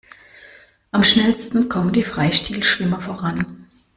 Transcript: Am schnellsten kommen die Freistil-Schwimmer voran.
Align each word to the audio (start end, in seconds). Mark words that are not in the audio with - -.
Am 0.89 1.03
schnellsten 1.03 1.69
kommen 1.69 1.93
die 1.93 2.01
Freistil-Schwimmer 2.01 3.01
voran. 3.01 3.67